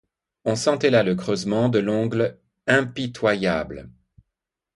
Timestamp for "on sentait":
0.45-0.89